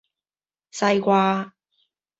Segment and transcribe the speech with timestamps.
[0.71, 1.53] 西瓜